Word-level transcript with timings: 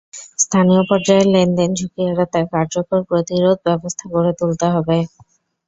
স্থানীয় 0.39 0.83
পর্যায়ের 0.89 1.27
লেনদেনে 1.33 1.75
ঝুঁকি 1.77 2.01
এড়াতে 2.05 2.39
কার্যকর 2.53 2.99
প্রতিরোধ 3.09 3.57
ব্যবস্থা 3.67 4.05
গড়ে 4.13 4.31
তুলতে 4.39 4.65
হবে। 4.73 4.97